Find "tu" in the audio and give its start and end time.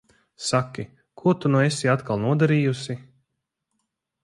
1.43-1.51